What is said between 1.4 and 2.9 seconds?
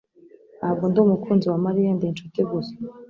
wa Mariya. Ndi inshuti gusa.